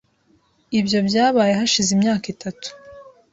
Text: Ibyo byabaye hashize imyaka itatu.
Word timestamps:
Ibyo 0.79 0.99
byabaye 1.07 1.51
hashize 1.59 1.89
imyaka 1.93 2.25
itatu. 2.33 2.67